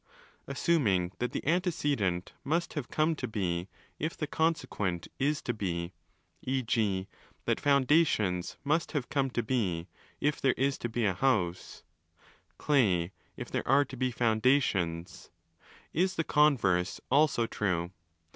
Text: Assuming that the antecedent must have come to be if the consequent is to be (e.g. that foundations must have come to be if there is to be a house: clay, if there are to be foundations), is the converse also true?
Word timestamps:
Assuming 0.47 1.11
that 1.19 1.31
the 1.31 1.45
antecedent 1.45 2.33
must 2.43 2.73
have 2.73 2.89
come 2.89 3.15
to 3.17 3.27
be 3.27 3.67
if 3.99 4.17
the 4.17 4.25
consequent 4.25 5.07
is 5.19 5.43
to 5.43 5.53
be 5.53 5.93
(e.g. 6.41 7.07
that 7.45 7.59
foundations 7.59 8.57
must 8.63 8.93
have 8.93 9.09
come 9.09 9.29
to 9.29 9.43
be 9.43 9.87
if 10.19 10.41
there 10.41 10.55
is 10.57 10.79
to 10.79 10.89
be 10.89 11.05
a 11.05 11.13
house: 11.13 11.83
clay, 12.57 13.11
if 13.37 13.51
there 13.51 13.67
are 13.67 13.85
to 13.85 13.95
be 13.95 14.09
foundations), 14.09 15.29
is 15.93 16.15
the 16.15 16.23
converse 16.23 16.99
also 17.11 17.45
true? 17.45 17.91